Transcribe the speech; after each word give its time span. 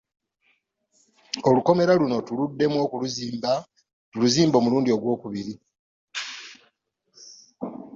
Olukomera 1.49 1.93
luno 1.99 2.17
tuluddemu 2.27 2.79
tuluzimbe 4.11 4.55
omulundi 4.57 4.89
ogw'okubiri. 4.95 5.53